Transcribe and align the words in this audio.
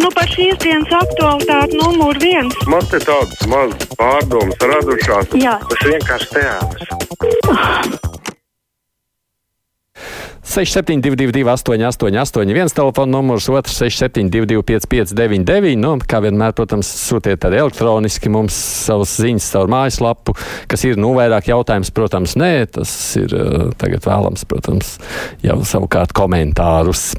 Nu, 0.00 0.10
par 0.14 0.26
šīs 0.30 0.58
dienas 0.62 0.90
aktualitāti 0.98 1.78
numur 1.78 2.18
viens. 2.22 2.56
Man 2.70 2.82
te 2.90 2.98
tādas 3.04 3.44
mazas 3.50 3.86
pārdomas 3.98 4.66
radušās. 4.72 5.36
Jā. 5.38 5.58
Tas 5.70 5.86
vienkārši 5.86 6.32
teātris. 6.34 8.12
6722, 10.54 11.42
888, 11.48 12.52
viens 12.54 12.72
telefona 12.76 13.10
numurs, 13.16 13.48
otrs 13.48 13.78
6722, 13.80 14.62
559, 14.84 15.78
nu, 15.80 15.94
kā 16.06 16.20
vienmēr, 16.22 16.52
protams, 16.54 16.90
sūtiet 17.08 17.46
arī 17.48 17.62
elektroniski 17.62 18.30
mums 18.30 18.54
savas 18.84 19.16
ziņas 19.22 19.48
caur 19.54 19.72
mājaslapu, 19.72 20.36
kas 20.70 20.84
ir, 20.86 21.00
nu, 21.00 21.14
vairāk 21.16 21.48
jautājums, 21.50 21.90
protams, 21.96 22.36
nē, 22.38 22.52
tas 22.76 22.92
ir 23.18 23.34
uh, 23.34 23.72
tagad 23.80 24.04
vēlams, 24.06 24.44
protams, 24.50 24.94
jau 25.42 25.58
savukārt 25.66 26.14
komentārus. 26.14 27.14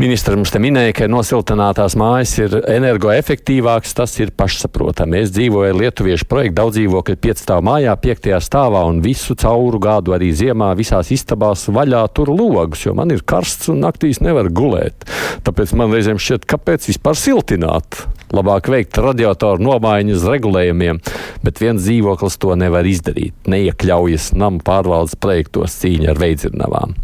Ministrs 0.00 0.32
mums 0.32 0.48
te 0.48 0.56
minēja, 0.56 0.94
ka 0.96 1.06
nosiltinātās 1.12 1.92
mājas 2.00 2.30
ir 2.38 2.54
energoefektīvākas. 2.72 3.92
Tas 3.98 4.14
ir 4.16 4.30
pašsaprotami. 4.32 5.18
Es 5.20 5.32
dzīvoju 5.34 5.74
Lietuviešu 5.76 6.24
projektu 6.30 6.56
daudz 6.56 6.78
dzīvokļu 6.78 7.18
piecstāvu 7.20 7.66
mājā, 7.68 7.92
piektajā 8.00 8.38
stāvā 8.40 8.80
un 8.88 9.02
visu 9.04 9.36
cauru 9.36 9.76
gadu 9.84 10.14
arī 10.16 10.30
ziemā 10.32 10.70
visās 10.78 11.10
istabās 11.12 11.66
vaļā 11.68 12.00
tur 12.16 12.32
logus, 12.32 12.86
jo 12.86 12.94
man 12.96 13.12
ir 13.12 13.20
karsts 13.28 13.68
un 13.74 13.82
naktīs 13.84 14.22
nevar 14.24 14.48
gulēt. 14.48 15.04
Tāpēc 15.44 15.76
man 15.76 15.92
reizēm 15.92 16.16
šķiet, 16.22 16.48
kāpēc 16.48 16.88
vispār 16.88 17.20
siltināt? 17.20 18.00
Labāk 18.32 18.72
veikt 18.72 19.02
radiatoru 19.04 19.60
nomaiņu 19.66 20.16
uz 20.16 20.24
regulējumiem, 20.32 21.02
bet 21.44 21.60
viens 21.60 21.84
dzīvoklis 21.84 22.40
to 22.40 22.56
nevar 22.56 22.88
izdarīt. 22.88 23.36
Neiekļaujas 23.52 24.32
namu 24.32 24.64
pārvaldes 24.64 25.20
projektos 25.20 25.76
cīņa 25.82 26.14
ar 26.14 26.24
veidzirnavām. 26.24 26.96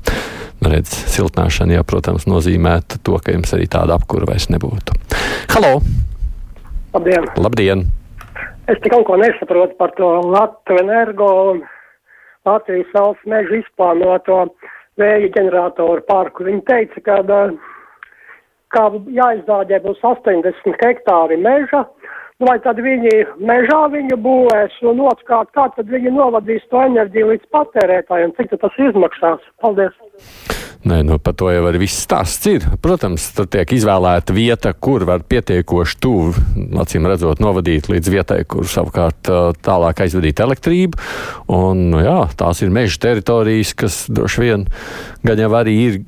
Redz, 0.66 0.92
siltināšana, 1.14 1.76
jā, 1.76 1.84
protams, 1.86 2.26
nozīmētu 2.30 2.98
to, 3.06 3.18
ka 3.22 3.34
jums 3.34 3.52
arī 3.54 3.68
tāda 3.70 3.94
apkura 3.98 4.26
vairs 4.28 4.48
nebūtu. 4.50 4.96
Halo! 5.52 5.78
Labdien! 6.96 7.28
Labdien! 7.38 7.84
Es 8.66 8.80
tik 8.82 8.90
kaut 8.90 9.06
ko 9.06 9.18
nesaprotu 9.20 9.76
par 9.78 9.92
to 9.98 10.08
Latviju 10.26 10.82
energo 10.82 11.28
un 11.52 11.62
Latvijas 12.48 12.90
valsts 12.94 13.30
mežu 13.30 13.60
izplānoto 13.60 14.40
vēja 14.98 15.30
ģeneratoru 15.36 16.02
parku. 16.08 16.46
Viņi 16.48 16.64
teica, 16.66 17.02
ka 17.06 17.20
kā 18.74 18.84
jāizdāģē 19.20 19.80
būs 19.86 20.02
80 20.02 20.82
hektāri 20.82 21.38
meža, 21.38 21.84
vai 22.42 22.58
tad 22.64 22.82
viņi 22.82 23.14
mežā 23.38 23.80
viņu 23.94 24.18
būvēs, 24.26 24.82
un 24.90 25.06
otrkārt, 25.12 25.52
kā 25.56 25.68
tad 25.76 25.88
viņi 25.92 26.16
novadīs 26.18 26.66
to 26.72 26.82
enerģiju 26.90 27.32
līdz 27.32 27.48
patērētājiem, 27.54 28.36
cik 28.40 28.58
tas 28.60 28.84
izmaksās. 28.88 29.50
Paldies! 29.62 30.55
Nē, 30.86 31.00
nu, 31.02 31.16
par 31.18 31.34
to 31.34 31.48
jau 31.50 31.64
arī 31.66 31.80
viss 31.82 32.04
stāsts 32.04 32.46
ir. 32.46 32.62
Protams, 32.82 33.24
tur 33.34 33.48
tiek 33.50 33.72
izvēlēta 33.74 34.34
vieta, 34.36 34.70
kur 34.70 35.02
var 35.08 35.24
pietiekoši 35.26 35.96
tuvu, 36.02 36.44
acīm 36.78 37.08
redzot, 37.10 37.40
novadīt 37.42 37.88
līdz 37.90 38.10
vietai, 38.12 38.38
kur 38.46 38.68
savukārt 38.70 39.26
tālāk 39.66 40.04
aizvadīt 40.04 40.42
elektrību. 40.44 41.00
Un, 41.56 41.88
nu, 41.90 42.02
jā, 42.06 42.20
tās 42.38 42.62
ir 42.62 42.70
meža 42.74 43.00
teritorijas, 43.02 43.74
kas 43.78 43.98
droši 44.12 44.44
vien 44.44 44.66
gan 45.26 45.42
jau 45.42 45.50
arī 45.58 45.74
ir 45.88 45.98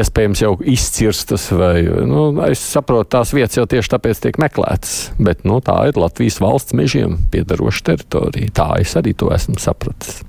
iespējams 0.00 0.42
jau 0.42 0.56
izcirstas, 0.74 1.46
vai, 1.54 1.84
nu, 2.10 2.28
es 2.48 2.64
saprotu, 2.74 3.12
tās 3.14 3.30
vietas 3.36 3.60
jau 3.60 3.68
tieši 3.70 3.92
tāpēc 3.94 4.24
tiek 4.24 4.40
meklētas. 4.42 4.96
Bet, 5.22 5.46
nu, 5.46 5.60
tā 5.62 5.78
ir 5.92 6.02
Latvijas 6.02 6.40
valsts 6.42 6.74
mežiem 6.74 7.20
piedaroša 7.30 7.92
teritorija. 7.92 8.56
Tā 8.58 8.72
es 8.82 8.98
arī 8.98 9.14
to 9.14 9.30
esmu 9.36 9.60
sapratis. 9.62 10.24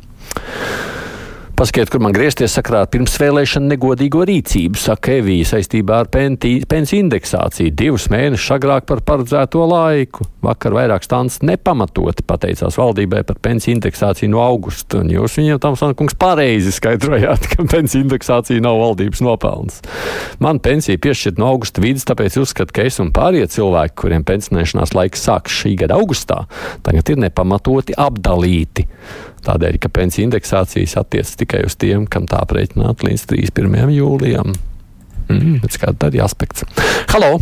Paskaidrojiet, 1.57 1.89
kur 1.89 2.01
man 2.05 2.13
griezties 2.13 2.53
sakrā 2.53 2.83
ar 2.85 2.89
pirmsvēlēšanu 2.93 3.71
negodīgo 3.71 4.19
rīcību, 4.29 4.77
saka 4.77 5.15
Evija 5.17 5.47
saistībā 5.49 6.03
ar 6.03 6.09
pensiju 6.13 6.99
indeksāciju 7.01 7.71
divus 7.73 8.03
mēnešus 8.13 8.51
agrāk 8.53 8.85
par 8.85 8.99
paredzēto 9.01 9.63
laiku. 9.65 10.27
Vakar 10.45 10.75
vairāk 10.77 11.07
stāsts 11.07 11.41
nepamatoti 11.41 12.27
pateicās 12.29 12.77
valdībai 12.77 13.23
par 13.25 13.39
pensiju 13.41 13.73
indeksāciju 13.79 14.29
no 14.35 14.43
augusta, 14.43 14.99
un 15.01 15.09
jūs 15.09 15.39
viņiem 15.39 15.57
tam 15.63 15.73
sankungs 15.81 16.13
pareizi 16.21 16.75
skaidrojāt, 16.75 17.47
ka 17.55 17.65
pensiju 17.73 18.05
indeksācija 18.05 18.61
nav 18.61 18.77
valdības 18.83 19.23
nopelns. 19.25 19.79
Man 20.37 20.61
pensija 20.61 21.01
piešķirt 21.01 21.41
no 21.41 21.49
augusta 21.55 21.81
vidus, 21.81 22.05
tāpēc 22.05 22.37
uzskatu, 22.37 22.75
ka 22.77 22.85
es 22.85 23.01
un 23.01 23.09
pārējie 23.17 23.49
cilvēki, 23.55 23.97
kuriem 24.03 24.27
pensionēšanās 24.29 24.93
laiks 24.93 25.25
sākas 25.25 25.57
šī 25.63 25.73
gada 25.81 25.97
augustā, 25.97 26.43
tagad 26.85 27.09
ir 27.15 27.25
nepamatoti 27.25 27.97
apdalīti. 27.97 28.85
Tādēļ, 29.47 29.77
ka 29.79 29.91
pensiju 29.93 30.27
indeksācijas 30.27 30.97
attiecas 30.99 31.37
tikai 31.39 31.61
uz 31.67 31.77
tiem, 31.79 32.03
kam 32.11 32.25
tā 32.27 32.41
aprēķināt 32.43 33.05
līdz 33.07 33.23
31. 33.31 33.93
jūlijam. 33.95 34.51
Mm, 35.31 35.61
kāda 35.79 36.09
ir 36.11 36.23
aspekts? 36.25 36.65
Halo! 37.13 37.37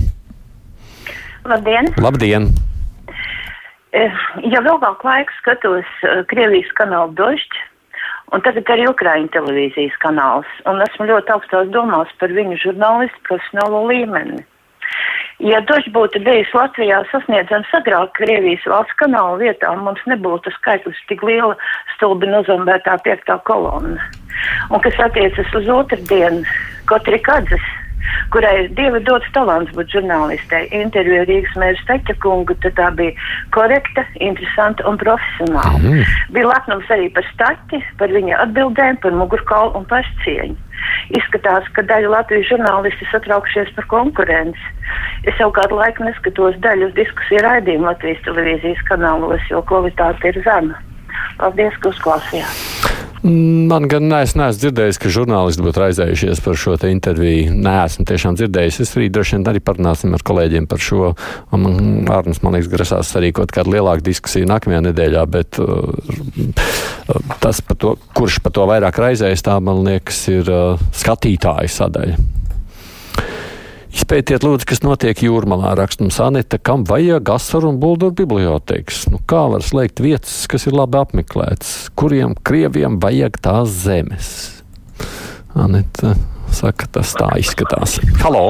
Labdien! 1.50 1.90
Labdien! 2.02 2.50
Ja 3.96 4.60
vēl 4.60 4.78
vēl 4.82 4.98
laiku 5.08 5.34
skatos 5.40 5.92
Krievijas 6.30 6.72
kanālu 6.78 7.14
došķi, 7.18 7.62
un 8.36 8.44
tagad 8.44 8.70
arī 8.74 8.90
Ukraiņu 8.92 9.32
televīzijas 9.34 9.96
kanāls, 10.04 10.50
un 10.70 10.84
esmu 10.84 11.08
ļoti 11.10 11.32
augstās 11.32 11.72
domās 11.74 12.12
par 12.20 12.34
viņu 12.36 12.60
žurnālistu 12.66 13.24
profesionālo 13.30 13.86
līmeni. 13.90 14.44
Ja 15.44 15.60
došs 15.68 15.90
būtu 15.92 16.22
bijis 16.24 16.52
Latvijā 16.56 17.02
sasniedzams 17.12 17.72
agrāk 17.76 18.14
Krievijas 18.16 18.64
valsts 18.72 18.96
kanāla 19.02 19.36
vietā, 19.42 19.74
mums 19.76 20.04
nebūtu 20.08 20.54
skaitlis 20.56 21.02
tik 21.10 21.26
liela 21.28 21.58
stulbi 21.96 22.30
nozombētā 22.32 22.96
piektā 23.04 23.36
kolonna. 23.50 24.00
Un 24.72 24.80
kas 24.84 24.96
attiecas 25.04 25.52
uz 25.60 25.68
otrdienu, 25.72 26.46
Kotrikadzes, 26.88 27.64
kurai 28.32 28.68
divi 28.78 29.02
dots 29.04 29.28
talants 29.36 29.72
būt 29.76 29.92
žurnālistei. 29.92 30.68
Intervija 30.76 31.26
Rīgas 31.28 31.56
mērs 31.60 31.84
Teķa 31.90 32.16
kungu, 32.24 32.56
tad 32.64 32.78
tā 32.80 32.92
bija 32.96 33.16
korekta, 33.56 34.06
interesanta 34.24 34.86
un 34.88 35.00
profesionāla. 35.02 35.82
Mm. 35.82 36.14
Bija 36.36 36.52
lepnums 36.52 36.94
arī 36.96 37.10
par 37.16 37.28
staķi, 37.34 37.82
par 38.00 38.14
viņa 38.14 38.40
atbildēm, 38.46 39.02
par 39.04 39.18
mugurkaulu 39.18 39.76
un 39.82 39.90
pašcieņu. 39.92 40.56
Izskatās, 41.18 41.68
ka 41.74 41.84
daļa 41.90 42.12
Latvijas 42.14 42.50
žurnālisti 42.52 43.08
satraukšies 43.12 43.72
par 43.78 43.88
konkurenci. 43.92 44.72
Es 45.26 45.40
jau 45.42 45.50
kādu 45.54 45.80
laiku 45.80 46.06
neskatos 46.06 46.58
daļu 46.62 46.92
diskusiju 46.98 47.42
raidījumu 47.46 47.90
Latvijas 47.90 48.22
televīzijas 48.28 48.84
kanālos, 48.90 49.42
jo 49.50 49.64
kvalitāte 49.66 50.30
ir 50.30 50.42
zema. 50.46 50.78
Paldies, 51.40 51.76
ka 51.82 51.92
uzklausījāt! 51.92 52.94
Man 53.26 53.88
gan 53.90 54.12
es 54.20 54.36
neesmu 54.38 54.60
dzirdējis, 54.62 55.00
ka 55.02 55.10
žurnālisti 55.10 55.64
būtu 55.66 55.82
raizējušies 55.82 56.44
par 56.46 56.60
šo 56.62 56.76
interviju. 56.86 57.56
Nē, 57.58 57.74
esmu 57.88 58.06
tiešām 58.06 58.38
dzirdējis. 58.38 58.78
Es 58.84 58.94
arī 59.00 59.08
droši 59.10 59.40
vien 59.40 59.48
arī 59.50 59.64
parunāsim 59.66 60.14
ar 60.14 60.22
kolēģiem 60.30 60.68
par 60.70 60.84
šo. 60.86 61.16
Man, 61.50 62.06
Arnēs, 62.06 62.44
man 62.46 62.54
liekas, 62.54 62.70
grasās 62.70 63.10
sarīkot 63.16 63.50
kādu 63.56 63.74
lielāku 63.74 64.06
diskusiju 64.06 64.52
nākamajā 64.52 64.84
nedēļā, 64.92 65.26
bet 65.34 65.58
uh, 65.58 65.90
tas, 67.42 67.66
par 67.66 67.82
to, 67.82 67.98
kurš 68.14 68.44
par 68.46 68.54
to 68.60 68.70
vairāk 68.70 69.02
raizējas, 69.08 69.48
tā 69.50 69.58
man 69.58 69.82
liekas, 69.90 70.22
ir 70.30 70.54
uh, 70.54 70.90
skatītāju 70.94 71.78
sadaļa. 71.82 72.35
Izpētiet, 73.96 74.44
lūdzu, 74.44 74.66
kas 74.68 74.82
notiek 74.84 75.22
jūrmalā. 75.24 75.70
Rakstums 75.80 76.18
Anita, 76.20 76.58
kam 76.60 76.82
vajag 76.84 77.30
asaru 77.32 77.70
un 77.72 77.78
buldoru 77.80 78.12
bibliotēkas? 78.20 79.06
Nu, 79.08 79.22
kā 79.24 79.46
var 79.54 79.64
slēgt 79.64 80.02
vietas, 80.04 80.34
kas 80.52 80.68
ir 80.68 80.76
labi 80.76 81.00
apmeklētas? 81.00 81.70
Kuriem 81.96 82.34
krieviem 82.44 82.98
vajag 83.00 83.40
tās 83.46 83.72
zemes? 83.86 84.28
Anita 85.56 86.12
saka, 86.52 86.90
tas 86.98 87.14
tā 87.16 87.30
izskatās. 87.40 87.96
Halo! 88.20 88.50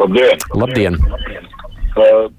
Labdien! 0.00 0.40
Labdien. 0.56 0.96
Uh, 2.00 2.32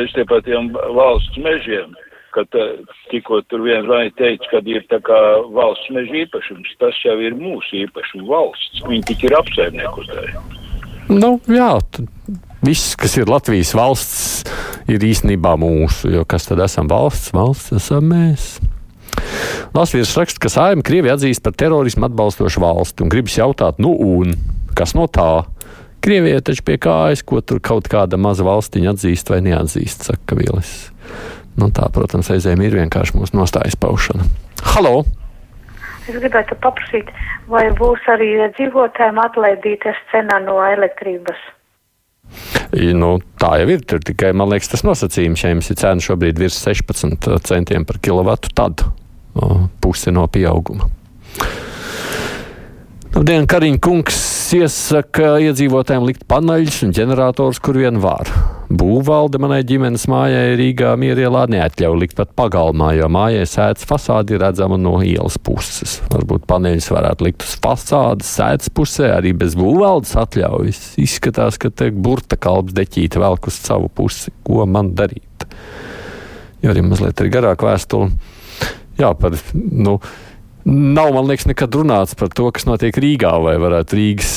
es 0.00 0.16
te 0.16 0.24
par 0.32 0.40
tiem 0.48 0.72
valsts 0.96 1.36
mežiem, 1.44 1.92
kad 2.32 2.56
uh, 2.56 2.80
tikko 3.12 3.42
tur 3.52 3.66
viens 3.68 3.84
vai 3.88 4.06
teica, 4.16 4.48
ka 4.54 4.64
ir 4.64 4.88
tā 4.88 5.02
kā 5.04 5.20
valsts 5.52 5.92
meža 5.92 6.22
īpašums, 6.24 6.72
tas 6.80 7.04
jau 7.04 7.18
ir 7.20 7.36
mūsu 7.36 7.84
īpašums 7.84 8.32
valsts. 8.32 8.82
Viņi 8.88 9.06
tik 9.12 9.28
ir 9.28 9.38
apsaimniekotāji. 9.42 10.59
Nu, 11.10 11.36
jā, 11.50 11.72
viss, 12.62 12.94
kas 12.98 13.16
ir 13.18 13.30
Latvijas 13.30 13.72
valsts, 13.74 14.44
ir 14.90 15.02
īstenībā 15.02 15.56
mūsu. 15.58 16.10
Jo 16.14 16.26
kas 16.28 16.46
tad 16.46 16.62
esam 16.62 16.90
valsts? 16.90 17.32
Valsts 17.34 17.74
esam 17.80 18.10
mēs. 18.12 18.52
Latvijas 19.74 20.14
raksta, 20.18 20.40
ka 20.42 20.50
Sājuma 20.52 20.86
Krievija 20.86 21.16
atzīst 21.18 21.42
par 21.44 21.54
terorismu 21.58 22.06
atbalstošu 22.08 22.62
valsti 22.62 23.04
un 23.04 23.12
gribas 23.12 23.36
jautāt, 23.38 23.82
nu 23.82 23.92
un 23.94 24.36
kas 24.78 24.94
no 24.98 25.06
tā? 25.10 25.44
Krievijai 26.00 26.40
taču 26.46 26.64
pie 26.64 26.78
kājas, 26.80 27.20
ko 27.26 27.42
tur 27.44 27.60
kaut 27.60 27.90
kāda 27.92 28.16
maza 28.16 28.46
valstiņa 28.46 28.94
atzīst 28.94 29.32
vai 29.34 29.42
neatzīst, 29.44 30.08
saka 30.08 30.38
Vīlis. 30.38 30.72
Nu, 31.60 31.68
tā, 31.74 31.90
protams, 31.92 32.30
aizējām 32.32 32.62
ir 32.64 32.78
vienkārši 32.80 33.18
mūsu 33.18 33.36
nostājas 33.36 33.76
paušana. 33.76 34.24
Halo! 34.72 35.02
Es 36.08 36.16
gribētu 36.16 36.56
paprasīt, 36.62 37.10
vai 37.50 37.68
būs 37.76 38.06
arī 38.10 38.32
dzīvotājiem 38.56 39.18
atlaidīta 39.20 39.94
cena 40.12 40.40
no 40.42 40.58
elektrības? 40.64 41.40
Nu, 42.94 43.16
tā 43.42 43.56
jau 43.60 43.68
ir. 43.74 43.82
Tur 43.82 44.02
tikai, 44.06 44.30
man 44.36 44.50
liekas, 44.52 44.70
tas 44.72 44.84
nosacījums, 44.86 45.42
ja 45.42 45.50
jums 45.50 45.70
ir 45.72 45.78
cena 45.80 46.04
šobrīd 46.04 46.38
virs 46.38 46.60
16 46.62 47.26
centiem 47.46 47.86
par 47.86 47.98
kilovatu, 48.02 48.52
tad 48.54 48.84
o, 48.86 49.66
puse 49.82 50.14
no 50.14 50.28
pieauguma. 50.30 50.86
Labdien, 53.10 53.48
Kariņa 53.50 53.82
kungs 53.82 54.20
iesaka 54.54 55.34
iedzīvotājiem 55.42 56.06
likt 56.06 56.22
paneļus 56.30 56.84
un 56.86 56.94
ģenerators, 56.94 57.58
kur 57.58 57.80
vien 57.82 57.98
var. 58.02 58.30
Būvvalde 58.70 59.40
manai 59.42 59.64
ģimenes 59.66 60.04
mājai 60.06 60.54
Rīgā 60.54 60.92
mierielā 61.00 61.42
neatļauj 61.50 61.96
likt 61.98 62.14
pat 62.20 62.30
pagalmā, 62.38 62.92
jo 62.94 63.08
mājai 63.10 63.42
sēdz 63.50 63.82
fasādi 63.88 64.38
redzama 64.38 64.78
no 64.78 64.92
ielas 65.02 65.40
puses. 65.42 65.96
Varbūt 66.12 66.46
paneļus 66.50 66.86
varētu 66.94 67.26
likt 67.26 67.42
uz 67.42 67.56
fasādes 67.64 68.30
sēdz 68.38 68.70
pusē, 68.76 69.10
arī 69.16 69.34
bez 69.40 69.58
būvvaldes 69.58 70.14
atļaujas. 70.22 70.84
Izskatās, 71.02 71.58
ka 71.58 71.72
te 71.74 71.90
burta 71.90 72.38
kalps 72.38 72.76
deķīte 72.78 73.18
velk 73.18 73.50
uz 73.50 73.58
savu 73.58 73.90
pusi. 73.90 74.30
Ko 74.46 74.62
man 74.70 74.94
darīt? 74.94 75.48
Jo 76.62 76.70
arī 76.70 76.86
mazliet 76.86 77.24
ir 77.24 77.34
garāk 77.34 77.66
vēstule. 77.66 78.12
Jā, 79.00 79.16
par, 79.18 79.34
nu, 79.56 79.98
Nav, 80.70 81.14
man 81.16 81.24
liekas, 81.24 81.48
nekad 81.48 81.74
runāts 81.74 82.12
par 82.14 82.28
to, 82.36 82.50
kas 82.54 82.68
notiek 82.68 82.94
Rīgā, 83.00 83.32
vai 83.42 83.54
varētu 83.58 83.96
Rīgas 83.96 84.34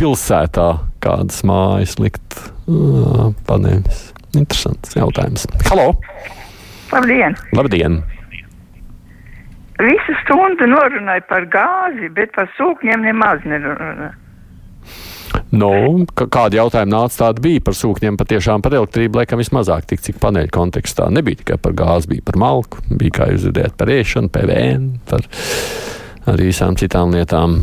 pilsētā 0.00 0.70
kādas 1.04 1.44
mājas 1.46 1.98
likt 2.00 2.40
uh, 2.68 3.32
paneļus. 3.48 4.04
Interesants 4.36 4.94
jautājums. 4.96 5.48
Halo! 5.70 5.90
Labdien! 6.92 7.36
Labdien! 7.56 7.98
Visu 9.78 10.14
stundu 10.24 10.66
norunāju 10.66 11.26
par 11.28 11.44
gāzi, 11.52 12.08
bet 12.14 12.32
par 12.34 12.48
sūkņiem 12.56 13.04
nemaz 13.06 13.44
nerunāju. 13.46 14.14
Nu, 15.48 15.70
kādi 16.12 16.58
jautājumi 16.58 16.92
nāca, 16.92 17.16
tādi 17.22 17.44
bija 17.46 17.62
par 17.64 17.76
sūkņiem, 17.76 18.18
patiešām 18.20 18.64
par 18.64 18.74
elektrību, 18.76 19.20
laikam 19.20 19.40
vismazāk 19.40 19.86
tik, 19.88 20.02
cik 20.04 20.18
paneļu 20.20 20.52
kontekstā. 20.52 21.06
Nebija 21.14 21.40
tikai 21.40 21.56
par 21.62 21.76
gāzi, 21.78 22.10
bija 22.12 22.26
par 22.26 22.36
malku, 22.42 22.82
bija, 22.90 23.14
kā 23.20 23.28
jūs 23.32 23.46
dzirdējat, 23.46 23.76
par 23.80 23.92
ēšanu, 23.94 24.32
PVN, 24.34 24.88
par 25.08 25.24
arī 26.34 26.50
visām 26.50 26.76
citām 26.80 27.14
lietām. 27.16 27.56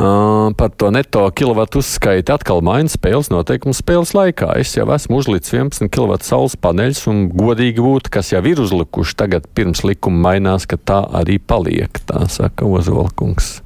Uh, 0.00 0.39
par 0.58 0.72
to 0.76 0.90
neto 0.94 1.22
kilovatu 1.36 1.80
uzskaiti 1.82 2.32
atkal 2.34 2.62
maina 2.64 2.90
spēles 2.90 3.30
noteikumus 3.32 3.80
spēles 3.82 4.12
laikā. 4.16 4.52
Es 4.60 4.74
jau 4.76 4.86
esmu 4.94 5.20
uzlicis 5.20 5.54
11 5.56 5.90
kW 5.92 6.18
saules 6.26 6.56
paneļus, 6.60 7.02
un 7.12 7.24
godīgi 7.32 7.82
būtu, 7.84 8.12
kas 8.14 8.32
jau 8.34 8.42
ir 8.48 8.62
uzlikuši 8.62 9.16
tagad 9.22 9.48
pirms 9.56 9.84
likuma 9.86 10.30
mainās, 10.30 10.68
ka 10.70 10.78
tā 10.78 11.00
arī 11.22 11.38
paliek, 11.38 12.02
tā 12.08 12.24
saka 12.30 12.68
Ozolkungs. 12.68 13.60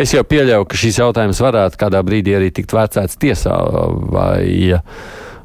Es 0.00 0.14
jau 0.14 0.24
pieļauju, 0.26 0.66
ka 0.66 0.78
šīs 0.78 0.98
jautājums 1.02 1.42
varētu 1.42 1.78
kādā 1.78 2.00
brīdī 2.06 2.34
arī 2.36 2.50
tikt 2.54 2.74
vērtēts 2.74 3.18
tiesā, 3.22 3.54
vai, 4.10 4.72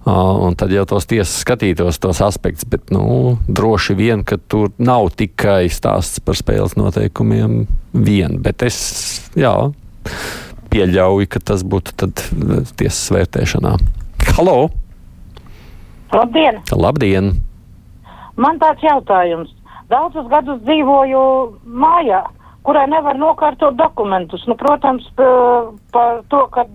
un 0.08 0.58
tad 0.58 0.74
jau 0.74 0.86
tos 0.90 1.06
tiesas 1.10 1.36
skatītos 1.44 2.00
tos 2.02 2.22
aspektus, 2.26 2.66
bet, 2.70 2.90
nu, 2.96 3.36
droši 3.48 3.98
vien, 3.98 4.24
ka 4.28 4.40
tur 4.40 4.72
nav 4.82 5.12
tikai 5.20 5.68
stāsts 5.74 6.24
par 6.24 6.40
spēles 6.40 6.78
noteikumiem 6.80 7.66
vien, 7.94 8.40
bet 8.42 8.66
es, 8.66 8.80
jā, 9.38 9.54
pieļauju, 10.72 11.28
ka 11.32 11.42
tas 11.52 11.64
būtu 11.68 11.96
tad 12.00 12.24
tiesas 12.80 13.06
vērtēšanā. 13.16 13.76
Halo! 14.38 14.58
Labdien! 16.14 16.62
Labdien! 16.72 17.32
Man 18.38 18.60
tāds 18.62 18.84
jautājums. 18.86 19.54
Daudzus 19.90 20.28
gadus 20.30 20.60
dzīvoju 20.68 21.22
mājā, 21.66 22.22
kurai 22.68 22.86
nevar 22.92 23.18
nokārtot 23.18 23.78
dokumentus. 23.80 24.44
Nu, 24.48 24.58
protams, 24.60 25.08
par 25.16 26.22
to, 26.32 26.42
ka 26.54 26.68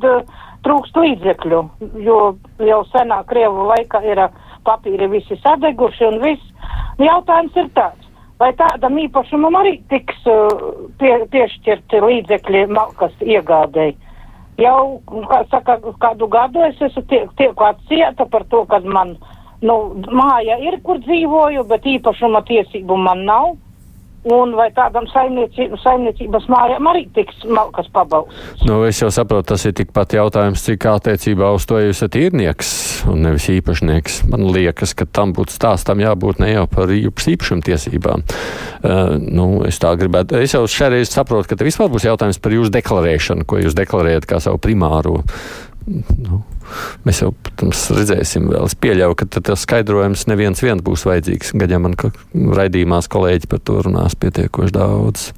trūkst 0.65 0.97
līdzekļu, 0.97 1.61
jo 2.07 2.19
jau 2.63 2.81
senā 2.93 3.21
Krievu 3.29 3.69
laikā 3.69 4.03
ir 4.09 4.25
papīri 4.67 5.11
visi 5.13 5.39
sadeguši 5.43 6.09
un 6.09 6.19
viss. 6.25 6.49
Jautājums 7.03 7.57
ir 7.59 7.69
tāds, 7.77 8.02
vai 8.43 8.51
tādam 8.59 8.99
īpašumam 9.07 9.57
arī 9.61 9.77
tiks 9.93 10.25
pie, 11.01 11.13
piešķirti 11.33 12.01
līdzekļi 12.07 12.65
malkas 12.75 13.15
iegādēji? 13.23 13.99
Jau, 14.61 15.01
kā 15.31 15.43
saka, 15.51 15.79
kādu 16.03 16.29
gadu 16.31 16.61
es 16.67 16.81
esmu 16.85 17.03
tie, 17.09 17.23
tieku 17.39 17.65
atsieta 17.65 18.27
par 18.29 18.45
to, 18.53 18.65
ka 18.69 18.83
man, 18.85 19.15
nu, 19.65 19.77
māja 20.13 20.59
ir, 20.61 20.77
kur 20.85 21.01
dzīvoju, 21.07 21.65
bet 21.71 21.89
īpašuma 21.89 22.45
tiesību 22.51 22.99
man 23.01 23.25
nav. 23.29 23.55
Un 24.23 24.53
vai 24.55 24.69
tādam 24.71 25.09
saimniecības, 25.11 26.47
mājām 26.47 26.87
arī 26.93 27.09
tiks 27.17 27.41
malkas 27.51 27.89
pabalsts? 27.91 28.63
Nu, 28.69 28.77
es 28.87 29.01
jau 29.03 29.09
saprotu, 29.11 29.49
tas 29.51 29.65
ir 29.67 29.75
tikpat 29.75 30.15
jautājums, 30.15 30.63
cik 30.63 30.87
attiecībā 30.93 31.49
uz 31.57 31.67
to 31.67 31.81
jūs 31.83 31.97
esat 31.97 32.21
īrnieks 32.21 32.71
un 33.11 33.25
nevis 33.27 33.49
īpašnieks. 33.51 34.21
Man 34.31 34.47
liekas, 34.55 34.95
ka 34.95 35.09
tam 35.11 35.35
būtu 35.35 35.57
stāstam 35.57 36.05
jābūt 36.05 36.39
ne 36.39 36.53
jau 36.53 36.69
par 36.71 36.93
īpašuma 36.95 37.67
tiesībām. 37.67 38.23
Uh, 38.23 39.19
nu, 39.19 39.49
es 39.67 39.83
tā 39.83 39.91
gribētu. 39.99 40.39
Es 40.39 40.55
jau 40.55 40.63
šeit 40.71 41.11
saprotu, 41.11 41.51
ka 41.51 41.59
te 41.59 41.67
vispār 41.67 41.91
būs 41.91 42.07
jautājums 42.07 42.39
par 42.43 42.55
jūsu 42.55 42.71
deklarēšanu, 42.79 43.49
ko 43.49 43.59
jūs 43.59 43.75
deklarējat 43.79 44.31
kā 44.31 44.39
savu 44.45 44.63
primāro. 44.63 45.19
Nu, 45.89 46.45
Mēs 47.07 47.23
jau, 47.23 47.31
protams, 47.45 47.87
redzēsim 47.97 48.51
vēl. 48.53 48.69
Es 48.69 48.77
pieļauju, 48.79 49.19
ka 49.19 49.29
tas 49.39 49.65
skaidrojums 49.67 50.27
neviens 50.31 50.63
viens 50.65 50.85
būs 50.85 51.07
vajadzīgs. 51.09 51.55
Gan 51.61 51.75
jau 51.75 51.81
man 51.87 51.97
raidījumās 52.59 53.11
kolēģi 53.13 53.51
par 53.51 53.65
to 53.67 53.81
runās 53.89 54.19
pietiekoši 54.19 54.77
daudz. 54.77 55.33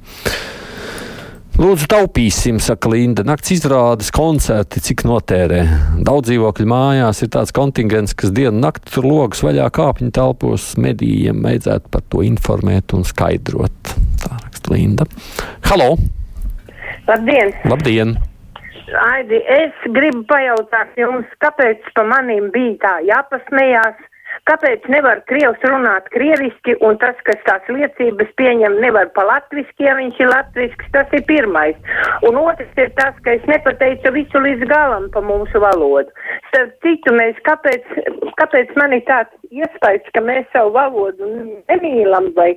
Lūdzu, 1.55 1.85
taupīsim, 1.87 2.57
saka 2.59 2.89
Linda. 2.91 3.23
Nakts 3.23 3.53
izrādes, 3.55 4.09
koncerti, 4.11 4.81
cik 4.83 5.05
notērē. 5.07 5.61
Daudz 6.03 6.27
dzīvokļu 6.27 6.67
mājās 6.67 7.23
ir 7.23 7.31
tāds 7.31 7.55
kontingents, 7.55 8.11
kas 8.19 8.33
dienu 8.35 8.59
nakti 8.59 8.91
tur 8.97 9.07
logus 9.07 9.39
vaļā 9.45 9.69
kāpņu 9.77 10.11
telpos. 10.17 10.73
Medijiem 10.83 11.39
vajadzētu 11.47 11.95
par 11.95 12.03
to 12.11 12.25
informēt 12.27 12.91
un 12.97 13.07
skaidrot. 13.07 13.95
Tā 14.19 14.35
raksta 14.35 14.75
Linda. 14.75 15.07
Halo! 15.71 15.93
Labdien! 17.07 17.55
Labdien! 17.71 18.17
Aidi, 18.93 19.39
es 19.49 19.85
gribu 19.95 20.21
pajautāt 20.29 20.97
jums, 20.99 21.29
kāpēc 21.41 21.87
pa 21.97 22.03
manīm 22.05 22.51
bija 22.53 22.75
tā 22.83 22.93
jāpasmējās, 23.07 24.03
kāpēc 24.49 24.85
nevar 24.93 25.21
krievs 25.29 25.63
runāt 25.65 26.09
krieviski, 26.13 26.75
un 26.85 26.99
tas, 27.01 27.17
kas 27.25 27.39
tās 27.47 27.65
liecības 27.71 28.29
pieņem, 28.37 28.77
nevar 28.83 29.09
pa 29.15 29.25
latviski, 29.25 29.87
ja 29.87 29.95
viņš 29.97 30.19
ir 30.21 30.29
latvisks, 30.29 30.91
tas 30.93 31.15
ir 31.17 31.25
pirmais. 31.29 31.79
Un 32.27 32.37
otrs 32.41 32.81
ir 32.81 32.91
tas, 32.99 33.17
ka 33.25 33.37
es 33.39 33.47
nepateicu 33.49 34.13
visu 34.13 34.43
līdz 34.45 34.67
galam 34.69 35.09
pa 35.15 35.23
mūsu 35.25 35.61
valodu. 35.63 36.13
Starp 36.51 36.75
citu, 36.85 37.15
mēs, 37.17 37.39
kāpēc, 37.47 37.97
kāpēc 38.41 38.75
man 38.77 38.93
ir 38.99 39.05
tāds 39.09 39.33
iespējas, 39.61 40.09
ka 40.15 40.23
mēs 40.25 40.47
savu 40.53 40.73
valodu 40.75 41.29
nemīlam 41.69 42.31
vai, 42.37 42.53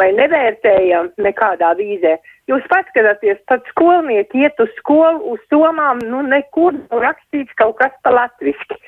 vai 0.00 0.10
nevērtējam 0.18 1.12
nekādā 1.22 1.72
vīzē? 1.78 2.18
Jūs 2.50 2.64
paskatāties, 2.66 3.38
pat 3.46 3.62
skolnieki 3.70 4.42
iet 4.42 4.58
uz 4.60 4.70
skolu, 4.80 5.34
uz 5.34 5.42
somām, 5.52 6.00
nu 6.10 6.24
nekur 6.26 6.74
nav 6.74 7.04
rakstīts 7.04 7.54
kaut 7.60 7.76
kas 7.78 7.94
pa 8.02 8.10
latviski. 8.12 8.78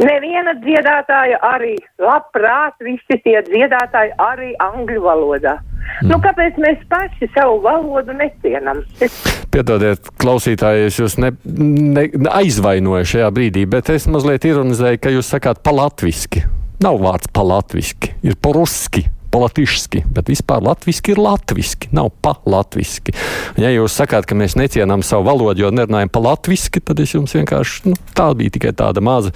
Neviena 0.00 0.54
dziedātāja 0.62 1.40
arī, 1.50 1.74
labprāt, 1.98 2.78
visi 2.86 3.18
tie 3.24 3.40
dziedātāji 3.48 4.14
arī 4.22 4.52
angļu 4.62 5.02
valodā. 5.08 5.58
Mm. 5.58 6.12
Nu, 6.12 6.20
kāpēc 6.22 6.56
mēs 6.62 6.86
paši 6.92 7.28
savu 7.34 7.58
valodu 7.64 8.14
necienam? 8.16 8.84
Es... 9.02 9.18
Piedodiet, 9.50 10.06
klausītāji, 10.22 10.86
es 10.86 11.00
jūs 11.00 11.18
ne, 11.18 11.32
ne, 11.44 12.06
aizvainoju 12.30 13.10
šajā 13.10 13.34
brīdī, 13.34 13.66
bet 13.68 13.90
es 13.90 14.06
mazliet 14.06 14.46
ironizēju, 14.46 15.02
ka 15.02 15.12
jūs 15.18 15.34
sakāt 15.34 15.64
pa 15.66 15.74
latviski. 15.74 16.46
Nav 16.80 17.00
vārds 17.02 17.28
pa 17.32 17.44
latviski, 17.44 18.14
ir 18.24 18.38
poruski 18.40 19.04
latviski, 19.38 20.02
bet 20.10 20.30
vispār 20.30 20.62
latviski 20.64 21.14
ir 21.14 21.20
latviski, 21.22 21.90
nav 21.94 22.10
pa 22.22 22.34
latviski. 22.50 23.14
Ja 23.60 23.70
jūs 23.70 23.94
sakāt, 24.00 24.26
ka 24.26 24.34
mēs 24.38 24.56
necienām 24.58 25.04
savu 25.06 25.28
valodu, 25.28 25.62
jo 25.62 25.70
nerunājam 25.74 26.10
pa 26.12 26.22
latviski, 26.24 26.82
tad 26.82 27.00
es 27.02 27.14
jums 27.14 27.34
vienkārši, 27.36 27.90
nu, 27.90 27.98
tā 28.16 28.30
bija 28.38 28.56
tikai 28.56 28.74
tāda 28.76 29.02
maza 29.04 29.32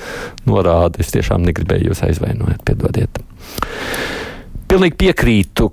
norāde. 0.49 1.03
Es 1.05 1.15
tiešām 1.15 1.47
negribēju 1.47 1.93
jūs 1.93 2.03
aizvainot, 2.09 2.65
piedodiet. 2.67 3.23
Pilnīgi 4.71 4.99
piekrītu. 5.05 5.71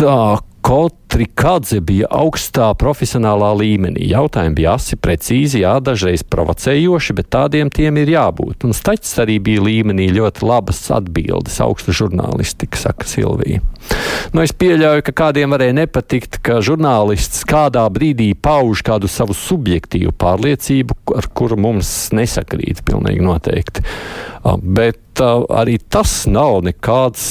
Tā, 0.00 0.16
Kotrikadze 0.60 1.78
bija 1.80 2.08
augstā 2.12 2.68
profesionālā 2.78 3.48
līmenī. 3.56 4.04
Jautājumi 4.12 4.58
bija 4.58 4.74
asi, 4.76 4.98
precīzi, 5.00 5.62
jā, 5.64 5.72
dažreiz 5.80 6.22
provocējoši, 6.28 7.16
bet 7.16 7.30
tādiem 7.32 7.70
tiem 7.72 7.96
ir 8.02 8.12
jābūt. 8.12 8.66
Un 8.68 8.76
Staķis 8.76 9.14
arī 9.24 9.38
bija 9.42 9.64
līmenī 9.64 10.10
ļoti 10.12 10.44
labas 10.44 10.82
atbildes, 10.92 11.56
augsta 11.64 11.94
žurnālistika, 11.96 12.78
saka 12.78 13.08
Silvija. 13.08 13.62
Nu, 14.34 14.44
es 14.44 14.52
pieļauju, 14.52 15.06
ka 15.08 15.16
kādiem 15.24 15.56
varēja 15.56 15.78
nepatikt, 15.80 16.38
ka 16.44 16.60
žurnālists 16.64 17.42
kādā 17.48 17.86
brīdī 17.92 18.30
pauž 18.36 18.84
kādu 18.86 19.08
savu 19.10 19.34
subjektīvu 19.36 20.12
pārliecību, 20.20 20.98
ar 21.16 21.30
kuru 21.34 21.58
mums 21.60 21.90
nesakrīt 22.16 22.84
pilnīgi 22.86 23.24
noteikti. 23.24 23.86
Bet 24.60 25.24
arī 25.24 25.80
tas 25.88 26.22
nav 26.30 26.60
nekāds 26.68 27.26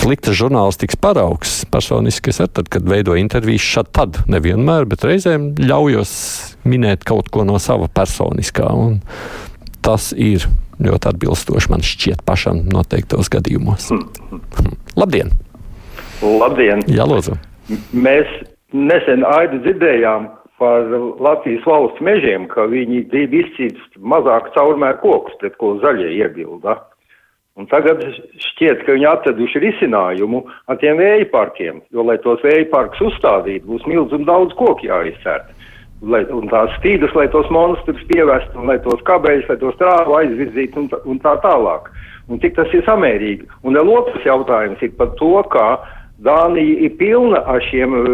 slikta 0.00 0.32
žurnālistikas 0.36 0.96
paraugs. 1.00 1.60
Personiski 1.70 2.32
es 2.32 2.40
arī 2.40 2.54
tad, 2.56 2.70
kad 2.72 2.88
veidoju 2.88 3.20
intervijas, 3.20 3.66
šad 3.74 3.90
tad 3.96 4.22
nevienmēr, 4.30 4.88
bet 4.88 5.04
reizēm 5.06 5.52
ļaujos 5.60 6.12
minēt 6.68 7.04
kaut 7.08 7.28
ko 7.32 7.44
no 7.48 7.58
sava 7.60 7.90
personiskā. 7.92 8.70
Tas 9.84 10.10
ir 10.16 10.46
ļoti 10.80 11.12
atbilstoši 11.12 11.72
man 11.72 11.84
šķiet 11.84 12.24
pašam 12.28 12.64
noteiktos 12.72 13.28
gadījumos. 13.32 13.90
Labdien! 14.96 15.32
Labdien! 16.20 16.84
Jā, 16.88 17.06
lūdzu! 17.08 17.36
Mēs 17.92 18.28
nesen 18.72 19.24
aidu 19.28 19.60
dzirdējām 19.64 20.28
par 20.60 20.88
Latvijas 21.24 21.64
valsts 21.68 22.02
mežiem, 22.04 22.46
ka 22.52 22.66
viņi 22.68 23.04
grib 23.12 23.36
izcīst 23.36 24.00
mazāk 24.00 24.50
caurmēr 24.56 24.98
kokus, 25.04 25.36
pret 25.40 25.56
ko 25.60 25.76
zaļie 25.84 26.12
iebilda. 26.20 26.76
Un 27.58 27.66
tagad 27.70 28.02
šķiet, 28.40 28.84
ka 28.86 28.94
viņi 28.94 29.08
atraduši 29.10 29.60
risinājumu 29.64 30.44
ar 30.70 30.78
tiem 30.80 31.00
vēja 31.00 31.26
parkiem, 31.32 31.80
jo, 31.90 32.04
lai 32.06 32.16
tos 32.22 32.42
vēja 32.46 32.68
parkus 32.70 33.02
uzstādītu, 33.10 33.66
būs 33.66 33.88
milz 33.90 34.14
un 34.16 34.24
daudz 34.28 34.54
koku 34.58 34.86
jāizcērt. 34.86 35.50
Lai, 36.00 36.22
un 36.32 36.46
tās 36.48 36.72
stīdas, 36.78 37.12
lai 37.12 37.26
tos 37.28 37.50
monstrus 37.52 38.00
pievest, 38.08 38.54
un 38.56 38.70
lai 38.70 38.78
tos 38.80 39.02
kabeļus, 39.04 39.50
lai 39.50 39.58
tos 39.60 39.76
trāvu 39.76 40.14
aizvirzīt 40.16 40.78
un, 40.80 40.86
un 41.04 41.18
tā 41.20 41.34
tālāk. 41.42 41.90
Un 42.30 42.40
cik 42.40 42.54
tas 42.56 42.72
ir 42.72 42.86
samērīgi. 42.86 43.50
Un 43.66 43.76
vēl 43.76 43.90
otrs 43.92 44.24
jautājums 44.24 44.80
ir 44.86 44.94
par 44.96 45.10
to, 45.18 45.34
kā 45.52 45.66
Dānija 46.20 46.84
ir 46.84 46.96
pilna 47.00 47.40
ar 47.48 47.62
šiem 47.64 47.94
uh, 47.96 48.06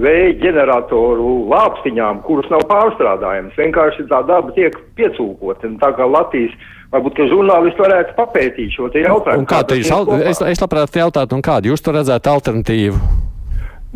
vēja 0.00 0.32
ģeneratoru 0.40 1.32
lāpstiņām, 1.50 2.22
kuras 2.24 2.48
nav 2.52 2.64
pārstrādājamas. 2.70 3.56
Vienkārši 3.60 4.06
tā 4.08 4.22
daba 4.28 4.54
tiek 4.56 4.78
piecūkota. 4.96 5.68
Tā 5.82 5.90
kā 5.98 6.06
Latvijas, 6.08 6.54
varbūt, 6.94 7.18
ka 7.18 7.28
žurnālisti 7.28 7.84
varētu 7.84 8.16
papētīt 8.16 8.72
šo 8.78 8.88
te 8.94 9.04
jautājumu. 9.04 9.44
Un 9.44 9.50
kā 9.50 9.60
te 9.68 9.76
jūs, 9.76 9.92
es, 10.32 10.40
es 10.54 10.64
labprāt 10.64 10.96
jautāt, 11.02 11.36
un 11.36 11.44
kādu 11.44 11.74
jūs 11.74 11.84
tur 11.84 11.98
redzētu 12.00 12.32
alternatīvu? 12.32 13.04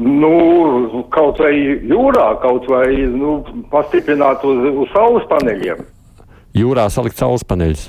Nu, 0.05 0.35
kaut 1.15 1.41
vai 1.41 1.55
jūrā, 1.55 2.29
kaut 2.43 2.69
vai, 2.69 2.89
nu, 3.15 3.39
pastiprināt 3.73 4.45
uz, 4.45 4.65
uz 4.85 4.91
saules 4.93 5.25
paneļiem. 5.31 5.85
Jūrā 6.59 6.89
salikt 6.93 7.17
saules 7.17 7.47
paneļus? 7.49 7.89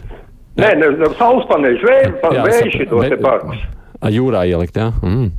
Nē, 0.56 0.70
ne, 0.80 0.94
ne 1.02 1.10
saules 1.20 1.50
paneļus, 1.50 1.84
vēju 1.84 2.76
šitos 2.78 3.10
te 3.12 3.18
parkus. 3.20 3.66
Jūrā 4.12 4.46
ielikt, 4.50 4.78
jā. 4.78 4.92
Mm. 5.02 5.32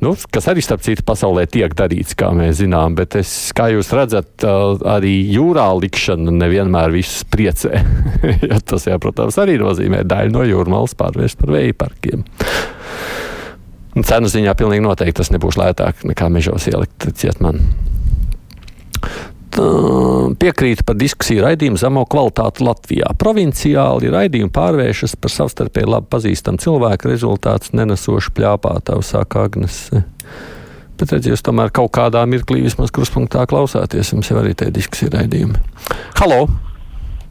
Nu, 0.00 0.14
kas 0.32 0.46
arī 0.48 0.62
starp 0.64 0.80
citu 0.84 1.04
pasaulē 1.04 1.44
tiek 1.52 1.74
darīts, 1.76 2.14
kā 2.16 2.30
mēs 2.32 2.62
zinām, 2.62 2.94
bet 2.96 3.18
es, 3.20 3.30
kā 3.56 3.66
jūs 3.68 3.90
redzat, 3.92 4.46
arī 4.88 5.12
jūrā 5.28 5.66
likšana 5.76 6.32
nevienmēr 6.38 6.94
visus 6.94 7.26
priecē. 7.28 7.82
ja 8.50 8.60
tas, 8.64 8.88
jā, 8.88 8.96
protams, 9.02 9.36
arī 9.42 9.58
nozīmē 9.60 10.00
daļu 10.08 10.32
no 10.38 10.46
jūrmālas 10.48 10.96
pārvērst 10.96 11.40
par 11.40 11.52
vēja 11.56 11.76
parkiem. 11.84 12.24
Cenu 14.00 14.30
ziņā 14.32 14.54
pilnīgi 14.56 14.86
noteikti 14.86 15.18
tas 15.20 15.32
nebūs 15.34 15.60
lētāk 15.60 16.06
nekā 16.08 16.30
mežos 16.32 16.68
ielikt 16.70 17.10
ciet 17.20 17.42
man. 17.44 17.60
Piekrītu 19.50 20.84
par 20.86 20.96
diskusiju 21.00 21.42
raidījumu 21.42 21.80
zemo 21.80 22.04
kvalitāti 22.08 22.62
Latvijā. 22.64 23.10
Provinciāli 23.18 24.12
raidījumi 24.12 24.52
pārvēršas 24.54 25.16
par 25.20 25.34
savstarpēji 25.34 25.90
labi 25.90 26.06
pazīstamu 26.12 26.62
cilvēku 26.62 27.10
rezultāts 27.10 27.74
nenesošu 27.74 28.32
pļāpātavu, 28.36 29.02
saka 29.06 29.48
Agnes. 29.48 29.82
Bet 31.00 31.14
redziet, 31.14 31.32
jūs 31.32 31.42
tomēr 31.42 31.72
kaut 31.74 31.90
kādā 31.96 32.22
mirklī 32.28 32.60
vismaz 32.62 32.92
kruspunktā 32.94 33.46
klausāties. 33.50 34.12
Jums 34.14 34.30
jau 34.30 34.38
arī 34.42 34.54
tie 34.54 34.70
diskusiju 34.74 35.14
raidījumi. 35.16 35.60
Halo! 36.20 36.44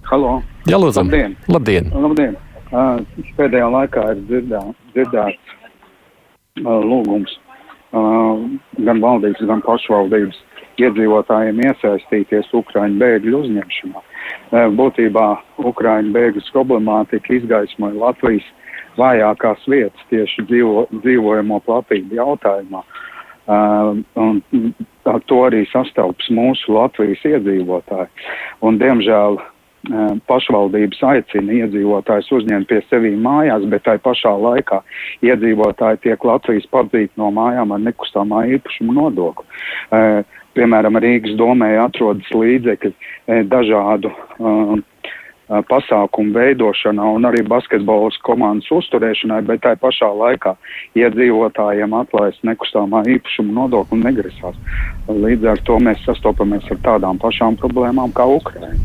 Halo! 0.09 0.39
Jā, 0.67 0.79
lūdzu! 0.81 1.05
Labdien! 1.05 1.37
Labdien. 1.47 1.91
Labdien. 1.93 2.37
Uh, 2.69 2.99
pēdējā 3.37 3.67
laikā 3.73 4.03
ir 4.11 4.19
dzirdā, 4.27 4.59
dzirdēts 4.93 5.53
uh, 6.65 6.75
lūgums 6.85 7.31
uh, 7.97 8.43
gan 8.85 9.01
valdības, 9.01 9.41
gan 9.49 9.63
pašvaldības 9.65 10.37
iedzīvotājiem 10.87 11.59
iesaistīties 11.65 12.53
Ukraiņu 12.59 13.01
bēgļu 13.01 13.41
uzņemšanā. 13.43 14.05
Būtībā 14.79 15.25
Ukraiņu 15.71 16.15
bēgļu 16.15 16.45
problemātika 16.53 17.35
izgaismoja 17.37 17.99
Latvijas 18.05 18.47
vājākās 18.99 19.67
vietas 19.69 20.09
tieši 20.09 20.45
dzīvo, 20.49 20.87
dzīvojamo 21.03 21.61
platību 21.67 22.19
jautājumā. 22.19 22.83
Uh, 23.49 23.97
un 24.21 24.43
ar 25.09 25.23
to 25.25 25.39
arī 25.47 25.63
sastopas 25.71 26.27
mūsu 26.29 26.75
Latvijas 26.75 27.23
iedzīvotāji. 27.25 28.09
Un, 28.61 28.77
diemžēl 28.81 29.39
pašvaldības 30.29 31.03
aicina 31.07 31.55
iedzīvotājus 31.61 32.31
uzņemt 32.39 32.67
pie 32.67 32.81
sevi 32.89 33.13
mājās, 33.15 33.63
bet 33.71 33.85
tai 33.87 33.97
pašā 34.03 34.33
laikā 34.35 34.81
iedzīvotāji 35.25 36.01
tiek 36.03 36.25
Latvijas 36.25 36.67
padzīti 36.73 37.13
no 37.21 37.31
mājām 37.35 37.71
ar 37.71 37.83
nekustamā 37.85 38.45
īpašuma 38.57 38.97
nodokli. 38.97 39.47
Piemēram, 40.57 40.99
Rīgas 40.99 41.37
domē 41.39 41.75
atrodas 41.79 42.27
līdzekļi 42.35 43.45
dažādu 43.47 44.11
uh, 44.11 44.79
pasākumu 45.49 46.33
veidošanā 46.35 47.05
un 47.15 47.25
arī 47.29 47.41
basketbolas 47.47 48.17
komandas 48.25 48.69
uzturēšanai, 48.73 49.41
bet 49.47 49.63
tā 49.65 49.73
pašā 49.81 50.09
laikā 50.13 50.53
iedzīvotājiem 50.99 51.95
atlaist 51.97 52.43
nekustamā 52.45 53.01
īpašuma 53.15 53.55
nodokli 53.57 54.01
negrasās. 54.03 54.57
Līdz 55.09 55.49
ar 55.53 55.63
to 55.65 55.79
mēs 55.81 56.03
sastopamies 56.05 56.69
ar 56.69 56.81
tādām 56.85 57.21
pašām 57.21 57.57
problēmām 57.61 58.13
kā 58.13 58.27
Ukraina. 58.29 58.77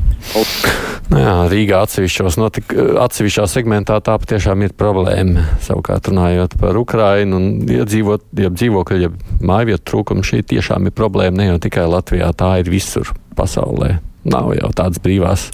Nu 1.12 1.20
jā, 1.20 1.34
Rīgā 1.52 1.82
atsevišķos 1.84 2.38
notik, 2.40 2.72
atsevišķā 3.04 3.44
segmentā 3.50 3.98
tā 4.04 4.16
patiešām 4.22 4.64
ir 4.64 4.72
problēma. 4.78 5.44
Savukārt 5.62 6.08
runājot 6.08 6.56
par 6.60 6.80
Ukrainu 6.80 7.36
un 7.36 7.50
iedzīvot, 7.68 8.24
ja 8.40 8.48
dzīvokļu, 8.54 9.02
ja 9.04 9.12
mājvietu 9.44 9.84
trūkumu, 9.92 10.24
šī 10.24 10.40
tiešām 10.54 10.88
ir 10.88 10.96
problēma 10.96 11.42
ne 11.42 11.52
jau 11.52 11.60
tikai 11.68 11.84
Latvijā, 11.92 12.32
tā 12.32 12.56
ir 12.64 12.72
visur 12.72 13.12
pasaulē. 13.36 13.98
Nav 14.24 14.54
jau 14.56 14.70
tādas 14.76 15.02
brīvās 15.04 15.50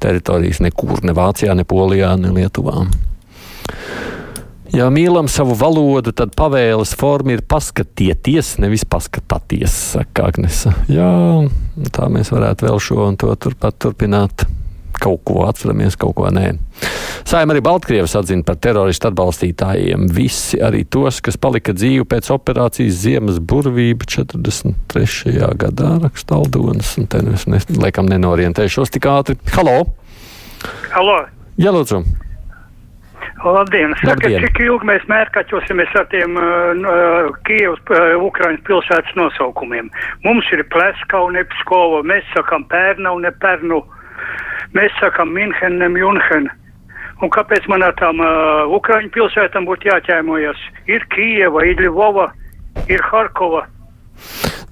teritorijas 0.00 0.62
nekur, 0.64 1.02
ne 1.04 1.12
Vācijā, 1.16 1.54
ne 1.56 1.66
Polijā, 1.68 2.14
ne 2.20 2.32
Lietuvā. 2.32 2.86
Ja 4.74 4.88
mīlam 4.90 5.28
savu 5.30 5.54
valodu, 5.54 6.10
tad 6.16 6.32
pavēles 6.34 6.96
forma 6.98 7.36
ir 7.36 7.44
paskatieties, 7.46 8.56
nevis 8.58 8.82
paskatāties, 8.90 9.76
saka 9.94 10.26
Agnese. 10.32 10.72
Jā, 10.90 11.12
tā 11.94 12.08
mēs 12.10 12.32
varētu 12.34 12.66
vēl 12.66 12.82
šo 12.82 13.04
un 13.06 13.20
to 13.20 13.30
turpat 13.38 13.78
turpināt 13.78 14.48
kaut 15.00 15.22
ko 15.26 15.44
atceramies, 15.48 15.96
kaut 16.00 16.16
ko 16.18 16.30
nē. 16.32 16.54
Saima 17.24 17.54
arī 17.54 17.62
Baltkrievas 17.64 18.16
atzina 18.18 18.44
par 18.46 18.58
teroristu 18.62 19.08
atbalstītājiem. 19.10 20.08
Visi, 20.14 20.60
arī 20.62 20.84
tos, 20.84 21.20
kas 21.24 21.38
palika 21.40 21.74
dzīvi 21.76 22.06
pēc 22.10 22.30
operācijas 22.34 23.00
Ziemas 23.04 23.40
burvība 23.40 24.08
43. 24.08 25.38
gadā, 25.60 25.94
raksta 26.04 26.38
Aldonas, 26.38 26.96
un 27.00 27.08
te 27.10 27.22
es 27.34 27.46
ne, 27.50 27.62
laikam 27.80 28.10
nenorientēšos 28.10 28.92
tik 28.94 29.08
ātri. 29.10 29.38
Halo! 29.56 29.80
Halo! 30.92 31.22
Jā, 31.60 31.72
lūdzu! 31.74 32.04
Labdien! 33.44 33.92
Saka, 34.00 34.08
Labdien. 34.24 34.44
cik 34.46 34.60
ilgi 34.64 34.88
mēs 34.88 35.02
mērkaķosimies 35.10 35.92
ar 35.98 36.06
tiem 36.12 36.38
uh, 36.40 37.34
Kievas, 37.44 37.80
uh, 37.92 38.14
Ukrainas 38.24 38.62
pilsētas 38.64 39.12
nosaukumiem? 39.18 39.90
Mums 40.24 40.48
ir 40.56 40.64
Pleskau, 40.72 41.28
ne 41.34 41.44
Pskova, 41.52 42.00
mēs 42.08 42.24
sakam 42.32 42.64
Pērnau, 42.70 43.18
ne 43.20 43.32
Pernu. 43.44 43.82
Mēs 44.74 44.94
sakām 45.00 45.34
München, 45.34 45.78
ne 45.78 45.88
München. 45.92 46.48
Un 47.22 47.30
kāpēc 47.30 47.68
man 47.70 47.84
ar 47.86 47.94
tām 47.98 48.18
uh, 48.20 48.64
Ukraiņu 48.74 49.12
pilsētām 49.14 49.68
būtu 49.68 49.88
jāķēmojas? 49.88 50.64
Ir 50.90 51.06
Kieva, 51.14 51.62
ir 51.68 51.78
Ļuvova, 51.84 52.32
ir 52.90 53.04
Harkova. 53.12 53.68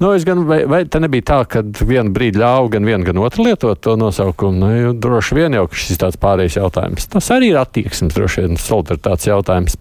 Nu, 0.02 0.11
es 0.16 0.25
gan, 0.26 0.42
vai, 0.49 0.64
vai 0.66 0.82
te 0.90 0.99
nebija 1.02 1.26
tā, 1.28 1.38
ka 1.47 1.62
vienu 1.62 2.11
brīdi 2.14 2.40
ļāva 2.42 2.73
gan 2.75 2.87
vienu, 2.88 3.06
gan 3.06 3.21
otru 3.23 3.47
lietot 3.47 3.78
to 3.85 3.94
nosaukumu? 4.00 4.59
Nu, 4.59 4.92
droši 4.99 5.38
vien 5.38 5.54
jau 5.54 5.68
šis 5.71 6.00
tāds 6.02 6.18
pārējais 6.23 6.59
jautājums. 6.59 7.06
Tas 7.12 7.30
arī 7.35 7.52
ir 7.52 7.61
attieksmes, 7.61 8.14
droši 8.16 8.47
vien 8.47 8.59
solidaritātes 8.59 9.30
jautājums. 9.30 9.78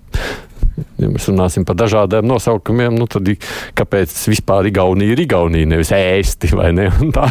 Ja 1.02 1.10
mēs 1.12 1.28
runāsim 1.30 1.66
par 1.68 1.76
dažādiem 1.80 2.26
nosaukumiem, 2.30 2.96
nu 2.98 3.08
tad 3.12 3.28
kāpēc 3.78 4.14
vispār 4.32 4.70
Igaunija 4.72 5.16
ir 5.16 5.24
Igaunija, 5.26 5.70
nevis 5.74 5.92
ēsti 5.96 6.54
vai 6.56 6.72
ne? 6.78 6.88
Un 7.02 7.14
tā 7.16 7.28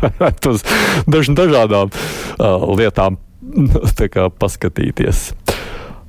uz 0.52 0.64
daž, 1.10 1.30
dažādām 1.38 1.92
uh, 1.92 2.70
lietām 2.78 3.20
kā, 4.14 4.28
paskatīties. 4.30 5.30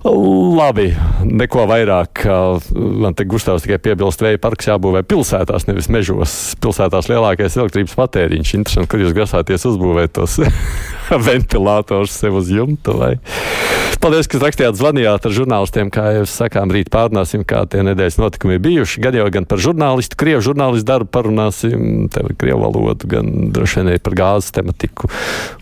Labi, 0.01 0.87
neko 1.29 1.67
vairāk. 1.69 2.23
Man 2.73 3.13
te 3.13 3.25
Gustavs 3.29 3.67
tikai 3.67 3.77
piebilst, 3.85 4.23
vēja 4.25 4.39
parks 4.41 4.71
jābūvē 4.71 5.03
pilsētās, 5.05 5.67
nevis 5.69 5.91
mežos. 5.93 6.33
Pilsētās 6.63 7.11
lielākais 7.11 7.59
elektrības 7.61 7.93
patēriņš. 7.99 8.55
Interesanti, 8.57 8.89
kur 8.89 9.05
jūs 9.05 9.13
grasāties 9.17 9.67
uzbūvēt 9.69 10.15
tos 10.17 10.39
ventilatorus 11.29 12.17
sev 12.17 12.41
uz 12.41 12.49
jumta. 12.49 12.97
Vai? 12.97 13.13
Paldies, 14.01 14.25
ka 14.25 14.39
rakstījāt, 14.41 14.79
zvanījāt 14.79 15.27
ar 15.27 15.33
žurnālistiem. 15.35 15.91
Kā 15.93 16.07
jau 16.15 16.23
sakām, 16.25 16.71
rīt 16.73 16.87
pārunāsim, 16.89 17.43
kā 17.45 17.59
tie 17.69 17.83
nedēļas 17.85 18.17
notikumi 18.17 18.55
ir 18.57 18.63
bijuši. 18.65 19.03
Gan 19.03 19.13
jau 19.19 19.27
gan 19.35 19.45
par 19.45 19.61
žurnālistu, 19.61 20.17
krievu 20.17 20.41
žurnālistu 20.47 20.89
darbu 20.89 21.11
parunāsim, 21.13 22.07
krievu 22.41 22.63
valodu, 22.63 23.11
gan 23.11 23.29
droši 23.53 23.77
vien 23.77 23.91
arī 23.93 24.01
par 24.01 24.17
gāzes 24.17 24.49
tematiku 24.57 25.11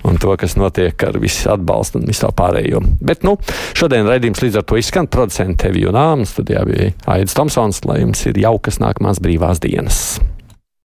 un 0.08 0.16
to, 0.24 0.32
kas 0.40 0.56
notiek 0.56 1.04
ar 1.04 1.20
visu 1.20 1.52
atbalstu 1.52 2.00
un 2.00 2.08
visu 2.08 2.32
pārējo. 2.40 2.80
Bet, 3.04 3.28
nu, 3.28 3.36
šodien 3.76 4.08
raidījums 4.08 4.48
līdz 4.48 4.64
ar 4.64 4.70
to 4.72 4.80
izskan 4.80 5.12
producents 5.12 5.60
Tevi 5.60 5.84
un 5.92 6.00
Āmas. 6.00 6.32
Studijā 6.32 6.64
bija 6.64 6.94
Aidis 7.12 7.36
Tomsons, 7.36 7.84
lai 7.92 8.06
jums 8.06 8.24
ir 8.32 8.40
jaukas 8.40 8.80
nākamās 8.80 9.20
brīvās 9.20 9.60
dienas. 9.60 10.06